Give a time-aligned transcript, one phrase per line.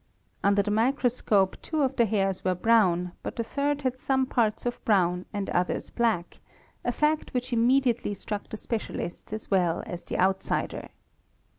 [0.43, 4.65] Under the microscope two of the hairs were brown but the third had some parts
[4.83, 6.39] brown and others black,
[6.83, 10.89] a fact which immediately struck the specialists as well as the outsider.